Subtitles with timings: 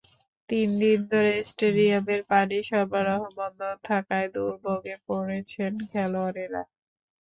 [0.49, 3.59] তিন দিন ধরে স্টেডিয়ামের পানি সরবরাহ বন্ধ
[3.83, 6.61] থাকায় দুর্ভোগে পড়েছেন খেলোয়াড়েরা।